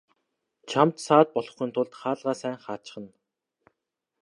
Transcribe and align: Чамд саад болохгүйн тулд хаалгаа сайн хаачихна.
Чамд 0.69 0.95
саад 1.05 1.27
болохгүйн 1.33 1.71
тулд 1.73 1.93
хаалгаа 1.99 2.35
сайн 2.41 2.57
хаачихна. 2.63 3.09